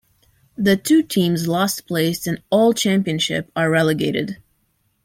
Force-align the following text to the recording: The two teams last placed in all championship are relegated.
The 0.57 0.77
two 0.77 1.03
teams 1.03 1.47
last 1.47 1.85
placed 1.85 2.25
in 2.25 2.41
all 2.49 2.73
championship 2.73 3.51
are 3.55 3.69
relegated. 3.69 4.37